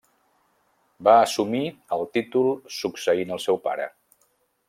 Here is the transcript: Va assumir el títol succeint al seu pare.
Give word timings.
Va 1.07 1.13
assumir 1.25 1.61
el 1.99 2.07
títol 2.17 2.49
succeint 2.79 3.35
al 3.37 3.43
seu 3.47 3.61
pare. 3.69 3.87